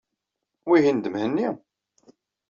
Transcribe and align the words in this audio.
Wihin 0.67 0.97
d 1.03 1.07
Mhenni? 1.13 1.49